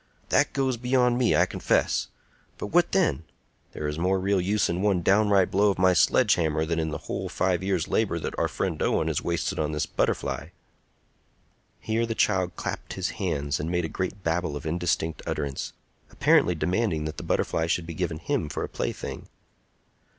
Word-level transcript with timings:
"That 0.29 0.53
goes 0.53 0.77
beyond 0.77 1.19
me, 1.19 1.35
I 1.35 1.45
confess. 1.45 2.07
But 2.57 2.71
what 2.73 2.91
then? 2.91 3.23
There 3.73 3.87
is 3.87 3.99
more 3.99 4.19
real 4.19 4.41
use 4.41 4.67
in 4.67 4.81
one 4.81 5.03
downright 5.03 5.51
blow 5.51 5.69
of 5.69 5.77
my 5.77 5.93
sledge 5.93 6.33
hammer 6.33 6.65
than 6.65 6.79
in 6.79 6.89
the 6.89 6.97
whole 7.05 7.29
five 7.29 7.61
years' 7.61 7.87
labor 7.87 8.17
that 8.17 8.33
our 8.39 8.47
friend 8.47 8.81
Owen 8.81 9.09
has 9.09 9.21
wasted 9.21 9.59
on 9.59 9.73
this 9.73 9.85
butterfly." 9.85 10.47
Here 11.81 12.07
the 12.07 12.15
child 12.15 12.55
clapped 12.55 12.93
his 12.93 13.09
hands 13.21 13.59
and 13.59 13.69
made 13.69 13.85
a 13.85 13.89
great 13.89 14.23
babble 14.23 14.55
of 14.55 14.65
indistinct 14.65 15.21
utterance, 15.27 15.71
apparently 16.09 16.55
demanding 16.55 17.05
that 17.05 17.17
the 17.17 17.23
butterfly 17.23 17.67
should 17.67 17.85
be 17.85 17.93
given 17.93 18.17
him 18.17 18.49
for 18.49 18.63
a 18.63 18.69
plaything. 18.69 19.29